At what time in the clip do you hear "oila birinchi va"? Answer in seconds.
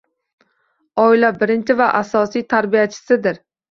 1.03-1.93